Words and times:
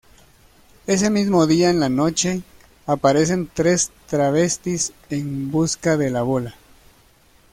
Ese 0.87 1.11
mismo 1.11 1.45
día, 1.45 1.69
en 1.69 1.79
la 1.79 1.87
noche, 1.87 2.41
aparecen 2.87 3.47
tres 3.53 3.91
travestis 4.07 4.93
en 5.11 5.51
busca 5.51 5.95
de 5.95 6.09
la 6.09 6.23
bola. 6.23 6.55